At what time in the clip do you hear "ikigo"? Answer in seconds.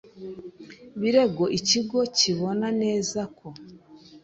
1.57-1.99